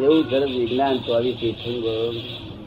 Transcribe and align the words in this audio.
એવું 0.00 0.30
સરસ 0.30 0.48
વિજ્ઞાન 0.48 0.98
ચોવીસ 0.98 1.36
તીર્થંગો 1.40 2.12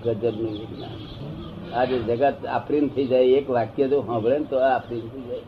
ગજબનું 0.04 0.52
વિજ્ઞાન. 0.52 1.76
આ 1.76 1.86
જે 1.86 2.00
જગત 2.00 2.46
આફરીન 2.46 2.88
થઈ 2.88 3.06
જાય 3.06 3.24
એક 3.24 3.50
વાક્ય 3.50 3.88
જો 3.88 4.02
સાંભળે 4.02 4.40
ને 4.40 4.46
તો 4.46 4.58
આ 4.58 4.76
આફરીન 4.76 5.02
થઈ 5.02 5.22
જાય. 5.22 5.40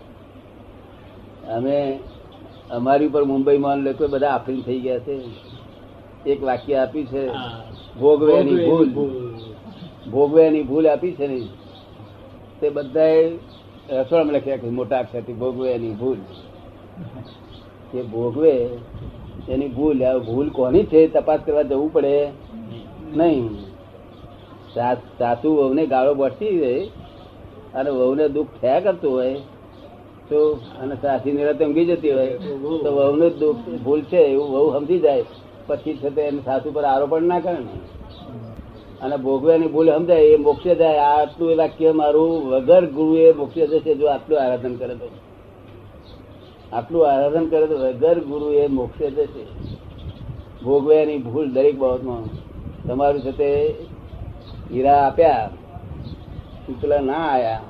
અમે 1.54 2.00
અમારી 2.72 3.08
ઉપર 3.08 3.24
મુંબઈમાં 3.24 3.78
લોકો 3.78 4.08
બધા 4.08 4.30
આફરીન 4.30 4.62
થઈ 4.62 4.80
ગયા 4.80 5.00
છે. 5.00 5.20
એક 6.26 6.44
વાક્ય 6.44 6.76
આપ્યું 6.76 7.06
છે 7.06 7.28
ભોગવેની 8.00 8.56
ભૂલ. 8.56 8.90
ભોગવેની 10.12 10.64
ભૂલ 10.64 10.88
આપી 10.88 11.12
છે 11.12 11.28
ને. 11.28 11.42
તે 12.62 12.70
બધાએ 12.70 13.32
રસોડામાં 13.90 14.34
લખ્યા 14.34 14.58
કે 14.58 14.70
મોટા 14.70 15.00
અક્ષરથી 15.00 15.34
ભોગવેની 15.34 15.92
ભૂલ. 15.92 16.18
કે 17.92 18.02
ભોગવે 18.02 18.70
એની 19.50 19.68
ભૂલ 19.68 20.20
ભૂલ 20.20 20.50
કોની 20.50 20.84
છે? 20.84 21.08
તપાસ 21.08 21.40
કરવા 21.46 21.62
જવું 21.62 21.94
પડે. 21.94 22.30
નહીં. 23.16 23.50
સાસ- 24.76 25.48
વહુને 25.48 25.86
ગાળો 25.86 26.14
બળતી 26.14 26.60
જાય 26.60 26.88
અને 27.74 27.90
વહુને 27.90 28.30
દુઃખ 28.30 28.48
થયા 28.62 28.80
કરતું 28.80 29.14
હોય 29.14 29.34
તો 30.30 30.54
અને 30.54 30.96
સાસી 31.02 31.32
નિરાતે 31.32 31.66
ઊંઘી 31.66 31.86
જતી 31.86 32.12
હોય 32.12 32.28
તો 32.84 32.96
વહુને 32.96 33.30
દુઃખ, 33.30 33.56
ભૂલ 33.84 34.02
છે 34.02 34.18
એવું 34.18 34.52
વહુ 34.52 34.72
સમજી 34.72 35.00
જાય. 35.00 35.24
પછી 35.68 35.94
છે 35.94 36.10
તે 36.10 36.22
એને 36.22 36.42
સાસુ 36.46 36.72
પર 36.72 36.84
આરોપણ 36.84 37.22
ના 37.22 37.40
કરે 37.40 37.54
ને. 37.54 37.80
અને 39.02 39.18
ભોગવ્યાની 39.18 39.68
ભૂલ 39.68 39.92
સમજાય, 39.92 40.22
એ 40.22 40.38
મોક્ષે 40.38 40.76
જાય. 40.76 40.98
આટલું 40.98 41.52
એ 41.52 41.56
વાક્ય 41.56 41.92
મારું 41.92 42.48
વગર 42.48 42.86
ગુરુએ 42.86 43.34
મોક્ષે 43.34 43.68
જશે 43.68 43.96
જો 43.96 44.08
આટલું 44.08 44.42
આરાધન 44.42 44.76
કરે 44.76 44.96
તો. 44.96 45.08
આટલું 46.74 47.10
આરાધન 47.10 47.46
કરે 47.46 47.68
તો 47.68 47.76
વગર 47.78 48.20
ગુરુ 48.20 48.48
એ 48.54 48.68
મોક્ષે 48.68 49.08
જશે. 49.12 49.44
ભોગવ્યાની 50.64 51.18
ભૂલ 51.18 51.48
દરેક 51.54 51.76
બાબતમાં. 51.80 52.24
તમારું 52.88 53.22
છે 53.22 53.32
તે 53.32 53.50
હીરા 54.72 55.02
આપ્યા 55.08 55.50
પેલા 56.82 57.02
ના 57.02 57.26
આયા. 57.28 57.62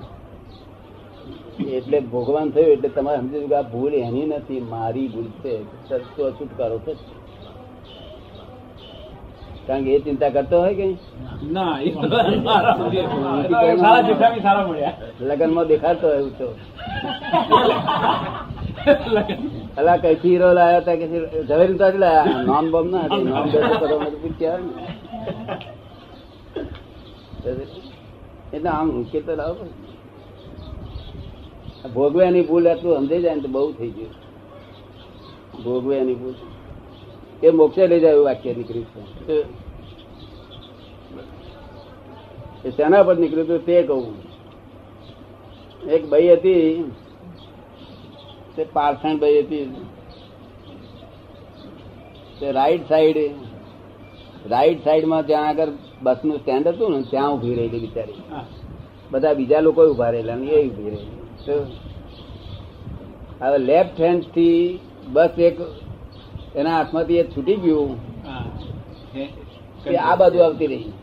એટલે 1.59 1.99
ભોગવાન 1.99 2.51
થયું 2.51 2.71
એટલે 2.71 2.89
તમારે 2.89 3.19
સમજી 3.19 3.47
કે 3.47 3.55
આ 3.55 3.63
ભૂલ 3.63 3.93
એની 3.93 4.25
નથી 4.25 4.59
મારી 4.59 5.07
ભૂલ 5.07 5.29
છે. 5.41 5.53
સસ્તો 5.85 6.31
છુટકારો 6.31 6.77
થશે 6.77 6.95
કારણ 9.67 9.83
કે 9.85 9.91
એ 9.95 9.99
ચિંતા 9.99 10.29
કરતો 10.29 10.57
હોય 10.59 10.73
કે 10.73 10.87
લગ્નમાં 15.19 15.67
દેખાડતો 15.67 16.07
હોય 16.07 16.29
તો. 16.39 16.47
અલા 19.79 19.97
કઈ 20.03 20.15
હીરો 20.23 20.49
લાયા 20.57 20.85
તા 20.87 20.97
કે 20.99 21.05
ઝવેરી 21.49 21.79
તો 21.81 21.87
લાયા. 22.03 22.43
નોન 22.49 22.65
બમ 22.73 22.87
ના 22.93 23.05
હતી. 23.07 23.23
નામ 23.29 23.45
બેસો 23.53 23.73
કરો 23.81 23.95
મેં 24.03 24.13
પૂછ્યા 24.21 24.61
એટલે 28.55 28.69
આમ 28.69 28.87
કે 29.11 29.19
તો 29.27 29.33
લાવો 29.39 29.63
ભોગવ્યાની 31.95 32.47
ભૂલ 32.49 32.65
એટલું 32.73 32.95
સમજાઈ 32.99 33.23
જાય 33.25 33.35
ને 33.35 33.43
તો 33.45 33.49
બહુ 33.55 33.69
થઈ 33.79 33.91
ગયું. 33.97 34.13
ભોગવ્યાની 35.63 36.17
ભૂલ. 36.21 36.37
એ 37.45 37.47
મોક્ષે 37.59 37.83
લઈ 37.91 38.01
જાય 38.03 38.21
વાક્ય 38.27 38.51
નીકળ્યું 38.57 38.87
છે. 39.27 39.35
એ 42.67 42.69
તેના 42.77 43.03
પર 43.07 43.15
નીકળ્યું 43.21 43.47
હતું 43.47 43.61
તે 43.67 43.75
કહું. 43.89 44.15
એક 45.95 46.03
ભાઈ 46.11 46.35
હતી 46.37 46.65
તે 48.57 48.63
પારસણ 48.75 49.15
ભાઈ 49.21 49.41
હતી. 49.41 49.65
તે 52.39 52.45
રાઈટ 52.59 52.83
સાઈડ 52.91 53.19
રાઈટ 54.53 54.81
સાઈડમાં 54.87 55.23
ત્યાં 55.29 55.47
આગળ 55.49 55.71
બસનું 56.05 56.37
સ્ટેન્ડ 56.41 56.67
હતું 56.71 56.89
ને 56.93 56.99
ત્યાં 57.11 57.31
ઊભી 57.33 57.55
રહેલી 57.59 57.83
બિચારી. 57.85 58.19
બધા 59.11 59.35
બીજા 59.39 59.61
લોકો 59.67 59.81
ઊભા 59.91 60.11
રહેલા 60.15 60.37
ને 60.41 60.47
એ 60.47 60.63
ઊભી 60.67 60.91
રહેલી. 60.93 61.17
હવે 63.41 63.57
લેફ્ટ 63.69 63.97
હેન્ડથી 64.05 64.59
બસ 65.13 65.33
એક 65.49 65.57
એના 66.59 66.75
હાથમાંથી 66.77 67.19
એ 67.21 67.25
છૂટી 67.33 67.59
ગયું. 67.65 67.91
આ 70.09 70.15
બાજુ 70.21 70.37
આવતી 70.45 70.69
રહી. 70.73 70.93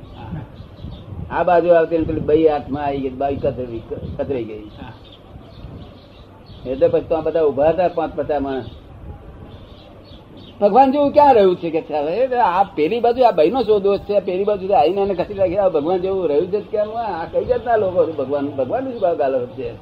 આ 1.31 1.43
બાજુ 1.49 1.69
આવતી 1.79 2.05
પેલી 2.11 2.27
બઈ 2.31 2.45
હાથમાં 2.53 2.85
આવી 2.87 3.03
ગઈ 3.05 3.17
બાઈ 3.23 3.41
કતરી 3.45 3.83
કતરાઈ 4.17 4.47
ગઈ. 4.51 4.65
એટલે 6.67 6.89
પછી 6.89 7.01
તો 7.01 7.21
બધા 7.21 7.43
ઊભા 7.43 7.69
હતા, 7.69 7.89
પાંચ 7.89 8.17
પચાસ 8.17 8.41
માણસ. 8.41 8.65
ભગવાન 10.61 10.93
જેવું 10.93 11.13
ક્યાં 11.13 11.35
રહ્યું 11.35 11.57
છે 11.57 11.71
કે 11.71 11.99
હવે 11.99 12.27
આ 12.27 12.63
પેલી 12.63 13.01
બાજુ 13.01 13.23
આ 13.25 13.31
ભાઈ 13.31 13.51
નો 13.51 13.63
શું 13.63 13.83
દોષ 13.83 13.99
છે 13.99 14.21
પેલી 14.21 14.45
બાજુ 14.45 14.73
આવીને 14.73 15.01
એને 15.01 15.15
ખસી 15.15 15.35
રાખી 15.35 15.57
આ 15.57 15.69
ભગવાન 15.69 15.99
જેવું 15.99 16.29
રહ્યું 16.29 16.47
છે 16.47 16.61
કેમ 16.61 16.91
આ 16.91 17.25
કઈ 17.25 17.45
જાતના 17.45 17.77
લોકો 17.77 18.13
ભગવાન 18.13 18.47
ભગવાન 18.47 18.93
શું 18.93 19.17
ગાલો 19.17 19.47
છે? 19.47 19.73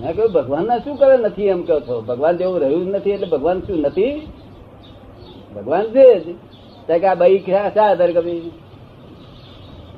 મેં 0.00 0.16
કહ્યું 0.16 0.32
ભગવાન 0.32 0.66
ના 0.66 0.78
શું 0.78 0.96
કરે? 0.96 1.16
નથી 1.16 1.46
એમ 1.46 1.62
કહો 1.62 1.80
છો. 1.80 2.00
ભગવાન 2.00 2.36
જેવું 2.36 2.60
રહ્યું 2.60 2.86
જ 2.86 2.88
નથી 2.88 3.10
એટલે 3.10 3.26
ભગવાન 3.26 3.60
શું 3.60 3.80
નથી? 3.80 4.28
ભગવાન 5.56 5.82
છે 5.82 6.20
જ. 6.20 6.36
કે 6.86 7.06
આ 7.06 7.14
બાઈ 7.14 7.38
ક્યાં 7.38 7.74
શા 7.74 7.82
આધાર 7.82 8.12
કભી 8.12 8.52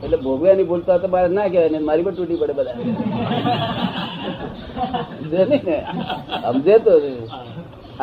એટલે 0.04 0.16
ભોગવ્યાની 0.24 0.68
ભૂલતા 0.70 0.98
તો 1.02 1.08
મારે 1.14 1.28
ના 1.36 1.48
કહેવાય 1.52 1.72
ને 1.74 1.78
મારી 1.88 2.04
પણ 2.06 2.16
તૂટી 2.18 2.40
પડે 2.40 2.54
બધા. 2.58 2.76
સમજે 6.44 6.74
તો 6.84 6.92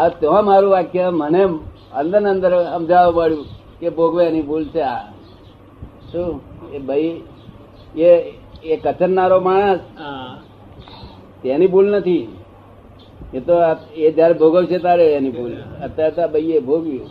આ 0.01 0.09
તો 0.21 0.27
મારું 0.49 0.71
વાક્ય 0.75 1.05
મને 1.11 1.41
અંદર 1.99 2.21
અંદર 2.33 2.51
સમજાવવા 2.73 3.27
પડ્યું 3.27 3.47
કે 3.79 3.87
ભોગવ્યાની 3.97 4.47
ભૂલ 4.49 4.65
છે 4.73 4.81
આ 4.93 5.01
શું? 6.11 6.31
એ 6.75 6.77
ભાઈ 6.87 7.15
એ 7.97 8.09
એ 8.63 8.75
કચરનારો 8.83 9.37
માણસ 9.47 9.81
તેની 11.41 11.71
ભૂલ 11.73 11.87
નથી. 11.95 12.25
એ 13.33 13.39
તો 13.47 13.53
એ 13.97 14.07
જયારે 14.15 14.35
ભોગવશે 14.41 14.77
તારે 14.85 15.05
એની 15.17 15.35
ભૂલ. 15.37 15.53
અત્યારે 15.85 16.13
તો 16.15 16.21
આ 16.21 16.31
ભાઈએ 16.33 16.59
ભોગવ્યું. 16.69 17.07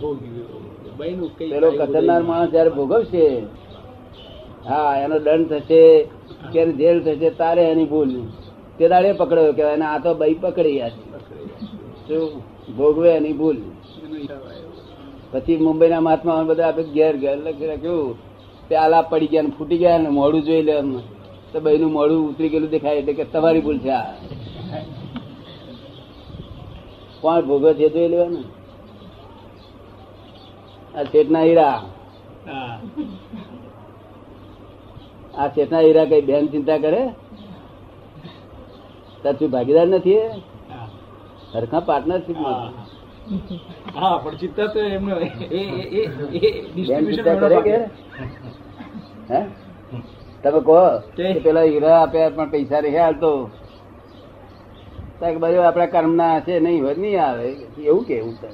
પેલો 1.51 1.69
કચરનાર 1.79 2.23
માણસ 2.31 2.51
જયારે 2.53 2.71
ભોગવશે 2.79 3.25
હા, 4.69 4.91
એનો 5.05 5.17
દંડ 5.19 5.53
થશે 5.61 5.83
કે 6.53 6.61
જેલ 6.73 6.99
થશે, 7.03 7.29
તારે 7.31 7.63
એની 7.73 7.91
ભૂલ 7.93 8.11
તે 8.79 8.85
દાડે 8.89 9.11
પકડ્યો 9.13 9.53
કે 9.53 9.63
આ 9.85 9.99
તો 9.99 10.11
બઈ 10.15 10.35
પકડી 10.35 10.77
ગયા 10.79 10.93
છે 12.07 12.17
ભોગવે 12.77 13.11
એની 13.11 13.33
ભૂલ 13.33 13.59
પછી 15.33 15.59
મુંબઈના 15.59 16.01
મહાત્મા 16.01 16.45
બધા 16.45 16.69
આપણે 16.69 16.93
ઘેર 16.97 17.15
ઘેર 17.17 17.37
લખી 17.37 17.67
રાખ્યું 17.67 18.17
પ્યાલા 18.69 19.09
પડી 19.11 19.31
ગયા 19.33 19.43
ને 19.43 19.51
ફૂટી 19.59 19.81
ગયા 19.83 19.99
ને 19.99 20.11
મોડું 20.11 20.43
જોઈ 20.43 20.63
લે 20.63 20.75
એમ. 20.79 20.91
તો 21.53 21.57
બઈનું 21.61 21.93
મોડું 21.93 22.21
ઉતરી 22.31 22.51
ગયેલું 22.53 22.71
દેખાય 22.71 22.99
એટલે 23.01 23.13
કે 23.13 23.25
તમારી 23.25 23.65
ભૂલ 23.67 23.79
છે 23.79 23.91
આ. 23.91 24.07
કોણ 27.23 27.47
ભોગવે 27.49 27.71
છે 27.75 27.79
જોઈ 27.79 27.93
જોઈ 27.95 28.09
લેવાનું 28.09 28.45
આ 30.95 31.05
શેઠના 31.13 31.45
હીરા. 31.49 31.79
આ 35.39 35.49
ચેતના 35.55 35.83
હીરા 35.87 36.07
કઈ 36.11 36.23
બેન 36.29 36.45
ચિંતા 36.53 36.79
કરે? 36.85 37.03
તાર 39.23 39.35
તું 39.39 39.51
ભાગીદાર 39.55 39.89
નથી? 39.89 40.23
હરખા 41.55 41.87
પાર્ટનરશીપ 41.89 42.39
હા 43.97 44.17
પણ 44.23 44.37
ચિત્તા 44.43 44.69
તો 44.75 44.81
એમને 44.97 45.15
એ 45.21 45.61
એ 45.61 45.63
એ 45.99 46.03
એ 46.39 46.51
બેન 46.89 47.03
distribution 47.07 47.15
ચિંતા 47.15 47.37
કરે 47.43 47.59
કે? 47.67 47.77
હે? 49.31 49.41
તમે 50.43 50.61
કહો 50.67 50.81
કે? 51.17 51.27
પેલા 51.47 51.67
હીરા 51.71 51.97
આપ્યા 52.01 52.35
પણ 52.37 52.51
પૈસા 52.57 52.83
રહ્યા 52.87 53.07
હાલતો 53.07 53.33
કે 55.21 55.37
બધું 55.43 55.65
આપણા 55.67 55.93
કર્મના 55.95 56.35
છે 56.47 56.61
નહીં 56.67 56.83
હોય 56.85 56.97
નહીં 57.05 57.21
આવે. 57.21 57.47
એવું 57.91 58.05
કેવું 58.09 58.35
છે? 58.41 58.49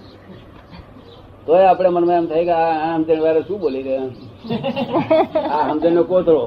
તોય 1.46 1.66
આપણે 1.70 1.88
મનમાં 1.88 2.18
એમ 2.20 2.26
થાય 2.30 2.44
કે 2.50 2.54
આમ 2.86 3.02
તેણ 3.08 3.42
શું 3.48 3.58
બોલી 3.64 3.84
રહ્યા? 3.88 4.10
આ 4.44 5.68
સમજણ 5.70 5.94
નો 5.94 6.02
કોતરો. 6.04 6.40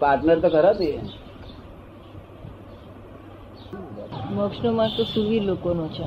પાર્ટનર 0.00 0.38
તો 0.42 0.48
ખરા 0.50 0.74
તે. 0.74 0.88
મોક્ષનો 4.34 4.70
માર્ગ 4.72 4.92
તો 4.96 5.04
સુરવીર 5.04 5.42
લોકોનો 5.42 5.86
છે. 5.88 6.06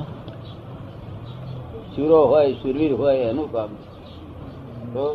સુરો 1.94 2.18
હોય 2.26 2.54
સુરવીર 2.62 2.92
હોય 2.92 3.30
એનું 3.30 3.48
કામ 3.48 3.70
તો? 4.94 5.06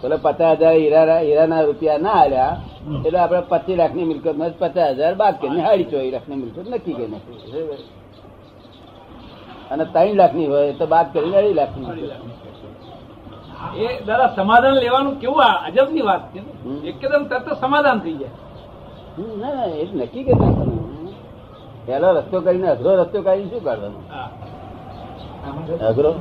પેલા 0.00 0.18
પચાસ 0.18 0.58
હજાર 0.58 0.74
હીરા 0.74 1.20
હીરાના 1.20 1.62
રૂપિયા 1.62 1.98
ના 1.98 2.16
આવ્યા 2.22 2.54
એટલે 3.04 3.18
આપણે 3.18 3.42
પચીસ 3.52 3.78
લાખની 3.78 4.04
મિલકત 4.04 4.26
પચાસ 4.60 4.96
હજાર 4.98 5.14
બાદ 5.14 5.34
કે 5.40 5.46
હાડી 5.58 5.90
ચોવીસ 5.90 6.12
લાખની 6.12 6.36
મિલકત 6.36 6.58
નક્કી 6.70 6.94
કરી 6.94 7.08
નાખી? 7.08 7.78
અને 9.70 9.84
ત્રણ 9.84 10.16
લાખની 10.16 10.48
હોય 10.48 10.72
તો 10.72 10.86
બાદ 10.86 11.06
કરીને 11.12 11.36
અઢી 11.36 11.54
લાખની 11.54 11.86
એ 13.76 13.86
દાદા 14.06 14.34
સમાધાન 14.36 14.76
લેવાનું 14.76 15.14
કેવું 15.20 15.44
અજબની 15.68 16.04
વાત 16.08 16.24
છે. 16.32 16.40
એકદમ 16.84 17.22
તરત 17.30 17.46
સમાધાન 17.60 17.98
થઈ 18.00 18.16
જાય. 18.20 18.34
ના 19.40 19.52
ના 19.56 19.68
એ 19.74 19.84
જ 19.86 19.90
નક્કી 19.94 20.24
કે 20.26 20.32
પેલો 21.86 22.08
રસ્તો 22.16 22.36
કરીને 22.42 22.68
અઘરો 22.68 22.90
રસ્તો 23.00 23.18
કાઢીને 23.22 23.50
શું 23.50 23.62
કાઢવાનો? 23.64 24.00
હા. 24.10 24.28
અઘરો? 25.90 26.12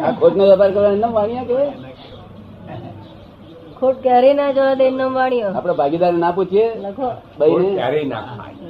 આ 0.00 0.12
ખોટ 0.18 0.34
નો 0.36 0.44
વેપાર 0.50 0.70
કરવાનો 0.74 1.06
એમ 1.06 1.12
વાણિયા 1.14 1.48
કહેવાય. 1.48 1.72
ખોટ 3.80 4.02
ક્યારે 4.02 4.34
ના 4.34 4.52
જવા 4.52 4.74
દે 4.74 4.84
એમનો 4.84 5.12
વાણીઓ. 5.12 5.48
આપડે 5.48 5.72
ભાગીદારી 5.72 6.16
ના 6.16 6.30
પૂછીએ? 6.30 6.74
લખો. 6.74 7.10
ભાઈ. 7.38 8.14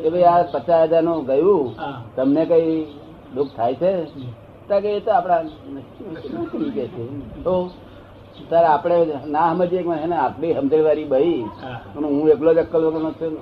કે 0.03 0.11
ભાઈ 0.11 0.23
આ 0.23 0.43
પચાસ 0.43 0.83
હજારનું 0.83 1.27
ગયું 1.27 1.75
તમને 2.17 2.45
કઈ 2.45 2.85
દુઃખ 3.35 3.49
થાય 3.57 3.75
છે? 3.75 4.05
કે 4.81 4.89
એ 4.89 5.01
તો 5.01 5.13
આપડા 5.13 5.43
કે 6.75 6.87
છે. 6.87 7.05
તો 7.43 7.71
તારે 8.51 8.67
આપણે 8.67 9.07
ના 9.27 9.53
સમજીએ 9.53 9.83
કે 9.83 10.03
એને 10.03 10.17
આટલી 10.17 10.55
સમજણવાળી 10.55 11.05
ભાઈ 11.05 11.45
હા. 11.63 11.81
હું 11.97 12.29
એકલો 12.29 12.55
જ 12.55 12.59
અક્કલ 12.59 12.85
વગરનો 12.85 13.11
છું 13.11 13.33
ને. 13.33 13.41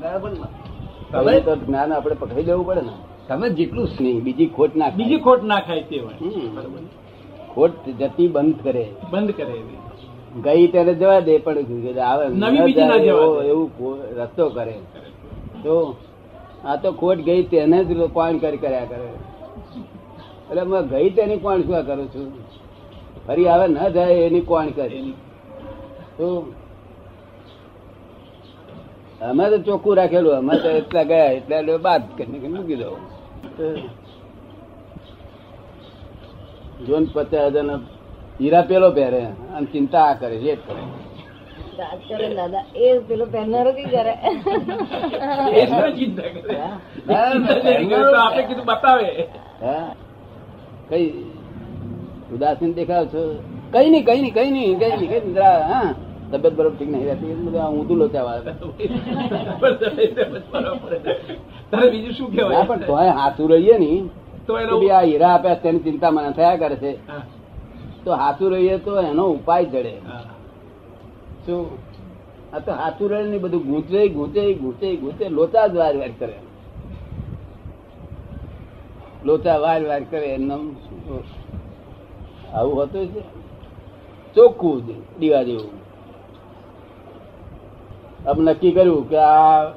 બરાબર 0.00 0.30
તમે- 0.30 1.30
હવે 1.30 1.40
તો 1.40 1.56
જ્ઞાન 1.56 1.92
આપણે 1.92 2.14
પકડી 2.14 2.42
લેવું 2.42 2.66
પડે 2.66 2.80
ને. 2.80 2.92
તમે 3.28 3.48
જેટલું 3.48 3.88
નહીં 4.00 4.22
બીજી 4.22 4.46
ખોટ 4.46 4.76
ના 4.76 4.88
બીજી 4.88 5.18
ખોટ 5.18 5.42
ના 5.42 5.60
ખાય 5.60 5.82
તે 5.82 5.98
હોય 5.98 6.30
ખોટ 7.54 7.88
જતી 7.98 8.28
બંધ 8.28 8.54
કરે. 8.64 8.88
બંધ 9.10 9.30
કરે 9.30 9.52
એવી. 9.52 9.85
ગઈ 10.44 10.66
ત્યારે 10.66 10.94
જવા 10.94 11.20
દે 11.20 11.38
પણ 11.38 11.58
આવે 11.98 12.26
એવો- 13.06 14.16
રસ્તો 14.16 14.48
કરે. 14.48 14.74
તો 15.62 15.96
આ 16.64 16.76
તો 16.76 16.92
ખોટ 16.92 17.18
ગઈ 17.18 17.42
તેને 17.42 17.84
જ 17.84 18.00
કોણ 18.00 18.38
કરી 18.38 18.56
કર્યા 18.56 18.84
કરે? 18.84 19.08
એટલે 20.50 20.62
મેં 20.62 20.80
ગઈ 20.80 21.10
તેની 21.10 21.36
કોણ 21.36 21.60
શું 21.60 21.86
કરું 21.86 22.08
છું? 22.08 22.32
ફરી 23.26 23.48
આવે 23.48 23.66
ન 23.66 23.88
જાય 23.88 24.12
એની 24.12 24.40
કોણ 24.40 24.66
કરે? 24.66 25.02
તો 26.18 26.52
અમે 29.20 29.50
તો 29.50 29.58
ચોખ્ખું 29.58 29.96
રાખેલું 29.96 30.32
અમે 30.32 30.58
તો 30.58 30.68
એટલા 30.68 31.02
ગયા 31.02 31.24
એટલે 31.24 31.76
બાદ 31.76 32.02
કરીને 32.18 32.48
મૂકી 32.48 32.74
દઉં. 32.74 32.96
જોન 36.86 37.06
પચાસ 37.12 37.56
હજાર 37.56 37.78
હીરા 38.40 38.62
પેલો 38.64 38.88
પહેરે 38.92 39.22
અને 39.54 39.66
ચિંતા 39.66 40.06
આ 40.06 40.14
કરે. 40.16 40.36
એ 40.38 40.54
કઈ 50.90 51.06
ઉદાસીન 52.34 52.72
દેખાવ 52.74 53.04
છો? 53.08 53.22
કઈ 53.72 53.88
નહીં 53.90 54.04
કઈ 54.04 54.20
નહીં 54.22 54.34
કઈ 54.34 54.50
નહીં 54.50 54.78
કઈ 54.78 54.92
નહીં 54.92 55.10
કઈ 55.12 55.40
હા. 55.64 55.88
તબિયત 56.30 56.54
બરોબર 56.54 56.72
ઠીક 56.72 56.90
નહીં 56.90 57.06
રહેતી 57.06 57.34
બધા 57.46 57.68
ઊંધું 57.70 57.98
લોચા 57.98 58.24
તારે 61.70 61.90
બીજું 61.92 62.14
શું 62.14 62.28
ના 62.28 62.36
કહેવાય 62.36 62.64
પણ 62.64 62.86
તોય 62.86 63.12
હાથું 63.12 63.50
રહીએ 63.50 63.76
ની 63.78 63.98
તો 64.46 64.52
આ 64.90 65.02
હીરા 65.02 65.32
આપ્યા 65.32 65.60
તેની 65.62 65.82
ચિંતા 65.82 66.10
મને 66.12 66.32
થયા 66.32 66.58
કરે 66.58 66.76
છે. 66.76 66.90
હા, 67.06 67.22
તો 68.06 68.14
હાથું 68.14 68.52
રહીએ 68.52 68.78
તો 68.78 69.02
એનો 69.02 69.30
ઉપાય 69.30 69.64
જડે 69.64 69.94
શું? 71.46 71.66
આ 72.52 72.60
તો 72.60 72.72
હાથું 72.72 73.08
રહે 73.08 73.22
ને 73.22 73.38
બધું 73.38 73.62
ગૂંચે 73.62 74.08
ગૂંચે 74.08 74.54
ગૂંચે 74.54 74.96
ગૂંચે 74.96 75.28
લોચા 75.28 75.68
જ 75.68 75.76
વાર 75.76 75.96
વાર 75.96 76.10
કરે. 76.18 76.34
લોચા 79.24 79.58
વાર 79.58 79.84
વાર 79.84 80.02
કરે 80.10 80.34
એમનેમ 80.34 80.76
આવું 82.54 82.76
હોતું 82.76 83.14
છે 83.14 83.22
ચોખ્ખું 84.36 84.82
દીવા 85.20 85.42
જેવું. 85.42 85.70
અબ 88.26 88.40
નક્કી 88.40 88.72
કર્યું 88.72 89.08
કે 89.08 89.16
આ 89.16 89.72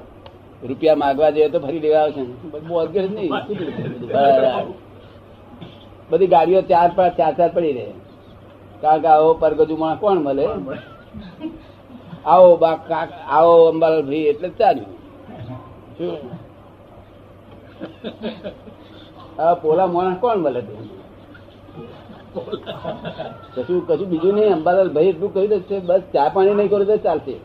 રૂપિયા 0.63 0.95
માગવા 0.95 1.31
જઈએ 1.31 1.49
તો 1.49 1.59
ફરી 1.59 1.79
લેવા 1.79 2.01
આવશે. 2.01 2.25
બોધગર 2.69 3.09
નહીં. 3.09 3.31
બધી 6.11 6.27
ગાડીઓ 6.27 6.61
ચાર 6.61 6.91
પાંચ 6.95 7.17
ચાર 7.17 7.33
ચાર 7.33 7.49
પડી 7.49 7.71
રહે. 7.71 8.08
કારણ 8.81 9.01
કે 9.03 9.09
આવો 9.15 9.29
પરગજુ 9.41 9.75
માણસ 9.83 9.99
કોણ 10.03 10.19
મળે? 10.27 10.45
આવો 12.33 12.49
બા 12.63 12.75
કાક 12.89 13.09
આવો 13.37 13.53
અંબાલાલ 13.71 14.03
ભાઈ 14.09 14.29
એટલે 14.31 14.49
ચાલ્યું 14.59 14.93
આ 19.43 19.53
પોલા 19.63 19.89
માણસ 19.95 20.17
કોણ 20.23 20.39
મળે 20.45 20.61
તું 20.67 20.79
કશું 23.53 23.79
કશું 23.87 24.07
બીજું 24.11 24.33
નહીં? 24.37 24.51
અંબાલાલ 24.57 24.89
ભાઈ 24.95 25.11
એટલું 25.13 25.31
કહી 25.35 25.49
દે 25.51 25.57
છે 25.69 25.77
બસ 25.89 26.03
ચા 26.13 26.27
પાણી 26.33 26.57
નહીં 26.57 26.69
કરું 26.71 26.87
તો 26.89 26.95
ચાલશે. 27.05 27.35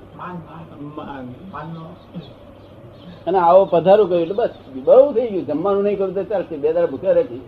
અને 3.26 3.38
આવો 3.40 3.62
પધારું 3.72 4.06
કહ્યું 4.08 4.24
એટલે 4.24 4.36
બસ 4.40 4.52
બહુ 4.86 5.04
થઈ 5.16 5.28
ગયું. 5.32 5.46
જમવાનું 5.48 5.82
નહીં 5.86 5.98
કરું 5.98 6.14
તો 6.16 6.22
ચાલશે 6.32 6.54
બે 6.62 6.68
દાડા 6.74 6.90
ભૂખ્યા 6.92 7.18
રહેતી 7.18 7.42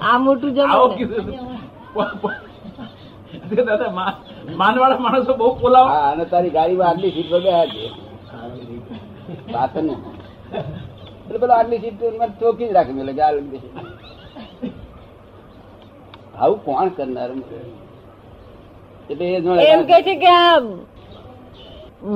આ 0.00 0.18
મોટું 0.24 0.50
આવો 0.64 0.86
જમે 0.98 0.98
ને. 0.98 0.98
કીધું. 0.98 1.26
તે 3.50 3.62
દાદા 3.68 3.90
માનવાળા 4.60 5.04
માણસો 5.06 5.32
બહુ 5.40 5.48
બોલાવો. 5.62 5.88
અને 6.10 6.24
તારી 6.32 6.54
ગાડીમાં 6.56 6.88
આટલી 6.90 7.12
સીટ 7.16 7.28
પર 7.30 7.40
બેઠા 7.46 7.66
છે. 7.72 7.84
પાછળ 9.52 9.88
એટલે 11.26 11.38
પેલા 11.42 11.56
આટલી 11.60 11.80
સીટમાં 11.84 12.30
ચોકી 12.40 12.68
જ 12.68 12.70
રાખી 12.76 12.96
મેલે 12.98 13.12
કે 13.16 13.22
આવું 16.38 16.58
કોણ 16.64 16.88
કરનાર? 16.96 17.30
એટલે 19.10 19.26
એમ 19.72 19.82
કે 19.90 19.98
છે 20.06 20.14
કે 20.22 20.30
આ 20.36 20.56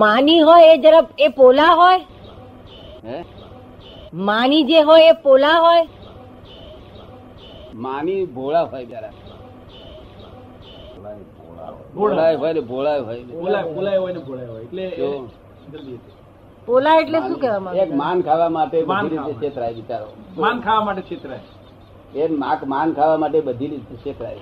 માની 0.02 0.40
હોય 0.48 0.66
એ 0.74 0.76
જરા 0.84 1.04
એ 1.26 1.28
પોલા 1.38 1.72
હોય? 1.80 2.00
હે? 3.06 3.18
માની 4.28 4.62
જે 4.70 4.78
હોય 4.90 5.06
એ 5.12 5.14
પોલા 5.26 5.58
હોય? 5.66 5.84
માની 7.74 8.24
ભોળા 8.26 8.62
હોય 8.62 8.84
જરા. 8.84 9.10
ભોળા. 10.96 11.72
ભોળા 11.94 12.36
હોય 12.36 12.52
ને 12.52 12.60
ભોળાય 12.60 13.00
હોય 13.00 13.22
બોલાય 13.22 13.72
બોલાય 13.72 13.96
હોય 13.98 14.12
ને 14.12 14.18
ભોળાય 14.18 14.46
હોય. 14.46 14.62
એટલે. 14.62 14.90
પોલા 16.66 16.94
એટલે 16.94 17.18
શું 17.20 17.38
કહેવામાં 17.40 17.74
એક 17.74 17.94
માન 17.94 18.22
ખાવા 18.22 18.48
માટે 18.48 18.82
બધી 18.82 19.08
રીતે 19.08 19.32
છેતરાય 19.32 19.74
બિચારો. 19.74 20.06
માન 20.38 20.60
ખાવા 20.60 20.84
માટે 20.84 21.02
છેતરાય. 21.02 21.40
એ 22.14 22.28
માક 22.28 22.64
માન 22.66 22.92
ખાવા 22.92 23.16
માટે 23.16 23.40
બધી 23.40 23.66
રીતે 23.66 23.96
છેતરાય. 23.96 24.36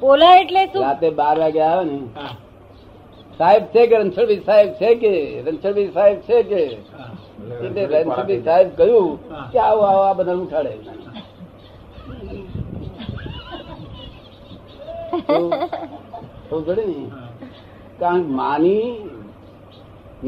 પોલા 0.00 0.34
એટલે 0.36 0.66
શું? 0.66 0.82
રાતે 0.82 1.10
બાર 1.10 1.38
વાગે 1.38 1.60
આવે 1.60 1.84
ને 1.84 1.98
હા, 2.16 2.34
સાહેબ 3.38 3.62
છે 3.72 3.82
કે 3.90 3.96
રણછોડભાઈ 3.98 4.44
સાહેબ 4.48 4.70
છે 4.80 4.90
કે? 5.02 5.12
રણછોડભાઈ 5.46 5.92
સાહેબ 5.96 6.18
છે 6.28 6.38
કે? 6.50 6.62
એટલે 7.66 7.82
રણછોડભાઈ 8.02 8.44
સાહેબ 8.48 8.68
કહ્યું 8.78 9.08
કે 9.52 9.58
આવો 9.66 9.82
આવો 9.90 10.02
આ 10.08 10.16
બધા 10.18 10.40
ઉઠાડે. 10.44 10.74
ને 16.78 16.86
કારણ 18.00 18.22
કે 18.26 18.30
માની 18.40 18.88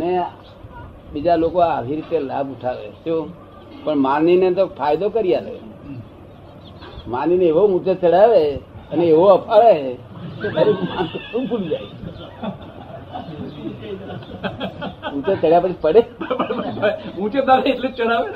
ને 0.01 0.11
બીજા 1.13 1.39
લોકો 1.45 1.59
આવી 1.67 1.97
રીતે 1.99 2.19
લાભ 2.31 2.49
ઉઠાવે 2.55 2.87
શું? 3.05 3.25
પણ 3.85 3.99
માનીને 4.07 4.49
તો 4.59 4.65
ફાયદો 4.79 5.07
કરી 5.15 5.35
આલે 5.39 5.55
માનીને 7.13 7.47
એવો 7.53 7.63
મુદ્દે 7.75 7.93
ચડાવે 8.03 8.43
અને 8.93 9.05
એવો 9.15 9.27
અફાળે 9.37 9.75
માન 10.89 11.07
ભૂલી 11.49 11.71
જાય. 11.73 11.89
ઊંચે 15.13 15.33
ચડ્યા 15.41 15.63
પછી 15.65 15.81
પડે? 15.85 16.01
ઊંચે 17.19 17.41
તારે 17.49 17.69
એટલે 17.73 17.89
ચડાવે. 17.97 18.31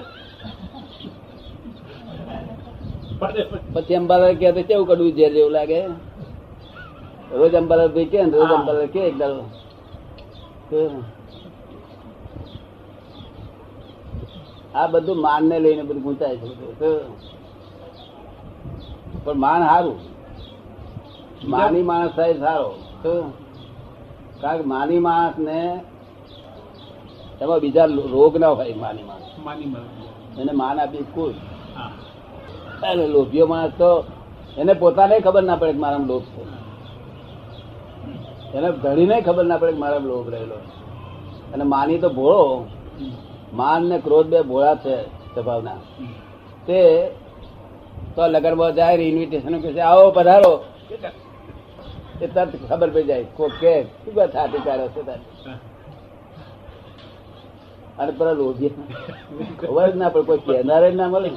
પછી 3.74 3.96
અંબાલાલ 4.00 4.34
કે 4.40 4.46
તો 4.56 4.60
કેવું 4.68 4.86
કડવું 4.88 5.12
ઝેર 5.18 5.32
જેવું 5.36 5.52
લાગે? 5.56 5.80
રોજ 7.38 7.54
અંબાલાલ 7.60 7.90
ભાઈ 7.94 8.10
કે 8.12 8.18
રોજ 8.36 8.50
અંબાલાલ 8.58 8.88
કે 8.94 9.00
એક 9.08 9.16
દાડો 9.20 9.42
આ 14.80 14.86
બધું 14.92 15.18
માન 15.24 15.42
ને 15.48 15.56
લઈને 15.64 15.82
બધું 15.88 16.02
ગુંચાય 16.04 16.36
છે 16.40 16.46
પણ 19.24 19.38
માન 19.44 19.62
સારું 19.68 19.98
માની 21.52 21.84
માણસ 21.90 22.12
થાય 22.16 22.36
સારો. 22.44 22.68
તો 23.02 23.12
કારણ 24.40 24.60
કે 24.60 24.66
માની 24.72 25.04
માણસ 25.08 25.36
ને 25.46 25.60
એમાં 27.42 27.60
બીજા 27.64 27.88
રોગ 28.14 28.34
ના 28.42 28.54
હોય 28.58 28.74
માની 28.84 29.06
માણસ. 29.10 29.28
માની. 29.46 29.66
એને 30.40 30.52
માન 30.60 30.76
આપી 30.80 31.06
કોઈ 31.14 31.36
એટલે 32.88 33.06
લોભીઓ 33.14 33.46
માણસ 33.52 33.74
તો 33.80 33.90
એને 34.60 34.72
પોતાને 34.82 35.16
ખબર 35.24 35.42
ના 35.48 35.60
પડે 35.60 35.72
કે 35.76 35.82
મારા 35.84 36.08
લોભ 36.10 36.26
છે. 36.34 36.42
એને 38.56 38.68
ધણીને 38.82 39.16
ખબર 39.26 39.44
ના 39.50 39.60
પડે 39.60 39.72
કે 39.76 39.80
મારા 39.84 40.06
લોભ 40.10 40.28
રહેલો 40.34 40.58
અને 41.54 41.64
માની 41.74 42.02
તો 42.04 42.08
ભોળો 42.18 42.44
માન 43.52 43.82
ને 43.90 43.96
ક્રોધ 44.04 44.28
બે 44.32 44.38
ભોળા 44.50 44.76
છે 44.84 44.96
સ્વભાવના. 45.34 45.80
તે 46.66 46.80
તો 48.14 48.22
લગનમાં 48.34 48.72
જાય 48.78 49.04
ઇન્વિટેશન 49.10 49.54
કે 49.62 49.68
આવો 49.80 50.06
પધારો. 50.16 50.52
એ 52.20 52.26
તરત 52.26 52.52
ખબર 52.68 52.90
પડી 52.90 53.02
જાય 53.02 53.24
કોક 53.36 53.52
કે 53.60 53.86
શું 54.04 54.14
વાત 54.14 54.34
હાથી 54.34 54.58
કાઢો 54.58 54.88
છે 54.88 55.02
તારે? 55.02 55.24
અને 57.98 58.12
પેલા 58.12 58.32
લોભી. 58.32 58.72
ખબર 59.58 59.92
જ 59.92 59.96
ના 59.96 60.08
પડે 60.08 60.26
કોઈ 60.26 60.38
કહેનાર 60.38 60.90
જ 60.90 60.94
ના 60.94 61.08
મળે. 61.08 61.30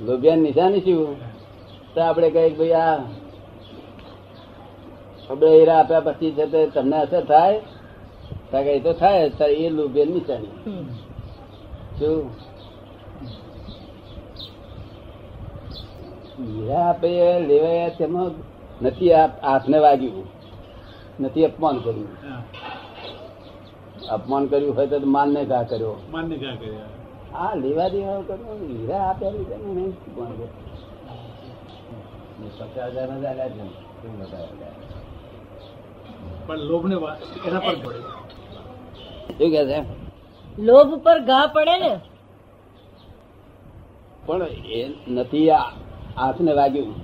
લોભિયા 0.00 0.36
નિશાની 0.36 0.80
શું? 0.80 1.16
તો 1.94 2.00
આપણે 2.00 2.30
કહીએ 2.30 2.50
ભાઈ 2.50 2.72
આ 2.72 2.98
આપણે 5.30 5.46
હીરા 5.48 5.78
આપ્યા 5.78 6.00
પછી 6.00 6.32
છે 6.32 6.46
તે 6.46 6.66
તમને 6.66 6.96
અસર 6.96 7.24
થાય? 7.24 7.60
તો 8.50 8.56
એ 8.58 8.80
તો 8.80 8.92
થાય 8.92 9.26
એ 9.46 9.70
લોભિયા 9.70 10.14
નિશાની. 10.14 10.52
શું? 11.98 12.30
હીરા 16.38 16.88
આપે 16.88 17.40
લેવાયા 17.40 17.88
તેમાં 17.88 18.30
નથી 18.82 19.12
આ 19.12 19.26
હાથને 19.26 19.78
વાગ્યું. 19.78 20.26
નથી 21.20 21.44
અપમાન 21.44 21.78
કર્યું. 21.78 22.08
અપમાન 24.10 24.46
કર્યું 24.46 24.76
હોય 24.76 24.86
તો 24.86 25.00
માનને 25.00 25.44
ઘા 25.44 25.62
કર્યો. 25.62 26.02
માન્ય 26.10 26.36
ઘા 26.36 26.54
કર્યો. 26.54 27.36
આ 27.36 27.54
લેવા 27.54 27.88
દેવા 27.88 28.20
કર્યો 28.26 28.66
હીરા 28.68 28.96
આપ્યા 28.96 29.30
લીધા 29.30 29.56
ને 29.56 29.74
નહીં 29.74 29.90
અપમાન 29.90 30.32
પચાસ 32.58 32.90
હજાર 32.90 33.08
ના 33.08 33.46
જ 33.46 33.50
છે. 33.50 33.84
પણ 36.46 36.56
લોભ 36.56 36.86
ને 36.86 36.94
એના 37.48 37.60
પર 37.60 37.74
પડે. 37.74 37.98
શું 39.28 39.50
કે 39.50 39.66
છે? 39.66 39.84
લોભ 40.62 41.02
પર 41.02 41.18
ઘા 41.18 41.46
પડે 41.46 41.78
ને? 41.78 42.00
પણ 44.26 44.42
એ 44.48 44.94
નથી 45.08 45.50
આ 45.50 45.62
હાથને 46.16 46.52
વાગ્યું. 46.52 46.94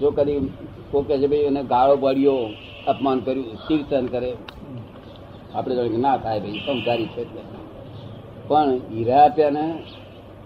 જો 0.00 0.10
કદી 0.10 0.52
કોઈ 0.90 1.02
કહે 1.02 1.18
છે 1.18 1.26
ભાઈ 1.26 1.38
એને 1.38 1.62
ગાળો 1.62 1.96
પડ્યો 1.96 2.32
અપમાન 2.86 3.20
કર્યું 3.20 3.54
કીર્તન 3.68 4.06
કરે. 4.06 4.36
આપણે 5.54 5.74
જાણે 5.74 5.96
ના 5.96 6.16
થાય 6.16 6.40
ભાઈ 6.40 6.52
સંસારી 6.52 7.06
છે 7.06 7.20
એટલે. 7.20 7.40
પણ 8.48 8.70
હીરા 8.70 9.24
આપ્યા 9.24 9.50
ને 9.50 9.82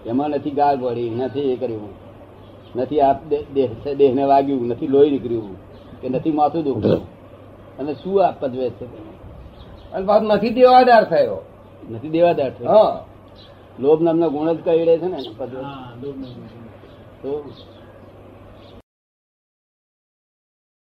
એમાં 0.05 0.29
નથી 0.29 0.51
ગાળ 0.51 0.77
પડી 0.77 1.09
નથી 1.09 1.39
એ 1.39 1.55
કર્યું. 1.55 1.89
નથી 2.75 3.01
આપ 3.01 3.25
દેહ 3.53 3.93
દેહને 3.93 4.23
વાગ્યું 4.23 4.67
નથી 4.67 4.87
લોહી 4.87 5.09
નીકળ્યું 5.09 5.55
કે 6.01 6.09
નથી 6.09 6.31
માથું 6.31 6.63
દુખ્યું 6.63 7.15
અને 7.77 7.93
શું 7.93 8.27
આ 8.27 8.31
પદવે 8.31 8.69
છે? 8.69 8.85
અને 9.91 10.05
પાછું 10.05 10.27
નથી 10.27 10.49
દેવાદાર 10.49 11.03
થયો. 11.03 11.45
નથી 11.91 12.09
દેવાદાર 12.09 12.49
થયો. 12.49 12.69
હા. 12.69 13.05
લોભ 13.79 14.01
નામનો 14.01 14.29
ગુણ 14.29 14.53
જ 14.53 14.57
કહી 14.63 14.85
રહે 14.85 14.97
છે 14.97 15.05
ને 15.05 15.17
પદવે? 15.37 15.63
હા 17.25 17.33
લોભ 17.33 17.47
ને 17.47 17.53
તો 17.65 17.74